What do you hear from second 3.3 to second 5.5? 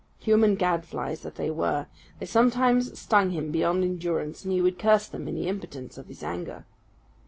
beyond endurance, and he would curse them in the